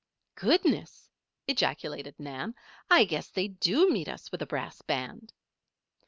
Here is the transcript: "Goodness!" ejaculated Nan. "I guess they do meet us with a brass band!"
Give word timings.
"Goodness!" 0.33 1.11
ejaculated 1.47 2.15
Nan. 2.17 2.55
"I 2.89 3.03
guess 3.03 3.29
they 3.29 3.47
do 3.49 3.87
meet 3.91 4.07
us 4.09 4.31
with 4.31 4.41
a 4.41 4.47
brass 4.47 4.81
band!" 4.81 5.31